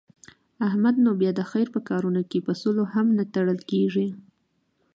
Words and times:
احمد 0.67 0.95
نو 1.03 1.11
بیا 1.19 1.31
د 1.35 1.41
خیر 1.51 1.67
په 1.75 1.79
کارونو 1.89 2.21
کې 2.29 2.39
په 2.47 2.53
سلو 2.61 2.83
هم 2.93 3.07
نه 3.17 3.23
تړل 3.33 3.59
کېږي. 3.71 4.07